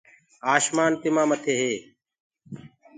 [0.53, 1.73] آشمآن تمآ مٿي هي۔